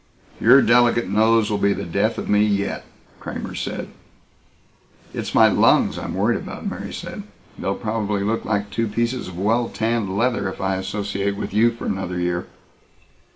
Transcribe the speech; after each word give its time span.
"Your 0.39 0.63
delicate 0.63 1.07
nose 1.07 1.51
will 1.51 1.59
be 1.59 1.73
the 1.73 1.83
death 1.85 2.17
of 2.17 2.27
me 2.27 2.43
yet" 2.43 2.85
Kramer 3.19 3.53
said. 3.53 3.89
"It's 5.13 5.35
my 5.35 5.47
lungs 5.47 5.99
I'm 5.99 6.15
worried 6.15 6.39
about," 6.39 6.67
Mary 6.67 6.91
said. 6.91 7.21
"They'll 7.59 7.75
probably 7.75 8.23
look 8.23 8.43
like 8.43 8.71
two 8.71 8.87
pieces 8.87 9.27
of 9.27 9.37
well 9.37 9.69
tanned 9.69 10.17
leather 10.17 10.49
if 10.49 10.59
I 10.59 10.77
associate 10.77 11.35
with 11.37 11.53
you 11.53 11.69
for 11.69 11.85
another 11.85 12.19
year." 12.19 12.47